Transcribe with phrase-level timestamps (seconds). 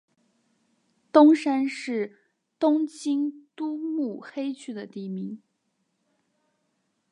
[1.11, 2.21] 东山是
[2.57, 5.39] 东京都目黑区的地名。